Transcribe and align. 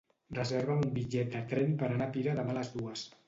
Reserva'm 0.37 0.79
un 0.85 0.93
bitllet 0.95 1.29
de 1.37 1.43
tren 1.53 1.77
per 1.83 1.91
anar 1.91 2.09
a 2.09 2.13
Pira 2.17 2.35
demà 2.43 2.57
a 2.57 2.59
les 2.61 2.73
dues. 2.79 3.05